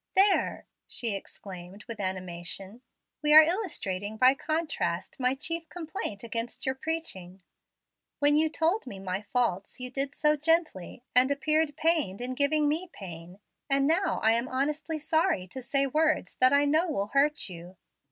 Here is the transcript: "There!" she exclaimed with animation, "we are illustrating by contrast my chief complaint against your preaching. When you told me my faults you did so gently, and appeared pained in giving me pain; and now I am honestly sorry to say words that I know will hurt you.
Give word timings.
"There!" 0.15 0.65
she 0.87 1.13
exclaimed 1.15 1.83
with 1.85 1.99
animation, 1.99 2.81
"we 3.21 3.35
are 3.35 3.43
illustrating 3.43 4.17
by 4.17 4.33
contrast 4.33 5.19
my 5.19 5.35
chief 5.35 5.69
complaint 5.69 6.23
against 6.23 6.65
your 6.65 6.73
preaching. 6.73 7.43
When 8.17 8.35
you 8.35 8.49
told 8.49 8.87
me 8.87 8.97
my 8.97 9.21
faults 9.21 9.79
you 9.79 9.91
did 9.91 10.15
so 10.15 10.35
gently, 10.35 11.03
and 11.15 11.29
appeared 11.29 11.77
pained 11.77 12.19
in 12.19 12.33
giving 12.33 12.67
me 12.67 12.89
pain; 12.91 13.41
and 13.69 13.85
now 13.85 14.19
I 14.23 14.31
am 14.31 14.47
honestly 14.47 14.97
sorry 14.97 15.45
to 15.49 15.61
say 15.61 15.85
words 15.85 16.33
that 16.37 16.51
I 16.51 16.65
know 16.65 16.89
will 16.89 17.07
hurt 17.09 17.47
you. 17.47 17.77